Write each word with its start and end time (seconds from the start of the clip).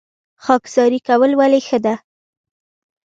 خاکساري 0.43 0.99
کول 1.07 1.31
ولې 1.39 1.59
ښه 1.67 1.77
دي؟ 1.85 1.95